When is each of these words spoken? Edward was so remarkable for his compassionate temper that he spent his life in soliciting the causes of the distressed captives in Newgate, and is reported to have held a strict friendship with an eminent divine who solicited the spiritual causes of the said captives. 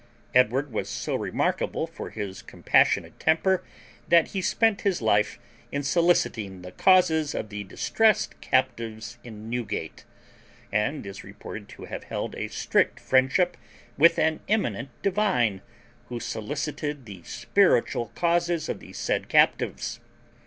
Edward 0.33 0.71
was 0.73 0.89
so 0.89 1.13
remarkable 1.13 1.85
for 1.85 2.09
his 2.09 2.41
compassionate 2.41 3.19
temper 3.19 3.63
that 4.07 4.29
he 4.29 4.41
spent 4.41 4.81
his 4.81 4.99
life 4.99 5.37
in 5.71 5.83
soliciting 5.83 6.63
the 6.63 6.71
causes 6.71 7.35
of 7.35 7.49
the 7.49 7.63
distressed 7.63 8.41
captives 8.41 9.19
in 9.23 9.47
Newgate, 9.47 10.03
and 10.71 11.05
is 11.05 11.23
reported 11.23 11.69
to 11.69 11.85
have 11.85 12.05
held 12.05 12.33
a 12.35 12.47
strict 12.47 12.99
friendship 12.99 13.55
with 13.95 14.17
an 14.17 14.39
eminent 14.49 14.89
divine 15.03 15.61
who 16.09 16.19
solicited 16.19 17.05
the 17.05 17.21
spiritual 17.21 18.07
causes 18.15 18.69
of 18.69 18.79
the 18.79 18.93
said 18.93 19.29
captives. 19.29 19.99